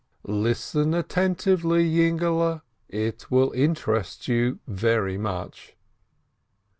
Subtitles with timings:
[0.25, 5.75] Listen attentively, my dear child, it will interest you very much.